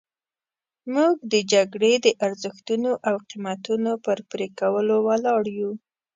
[0.93, 5.71] موږ د جګړې د ارزښتونو او قیمتونو پر پرې کولو ولاړ یو.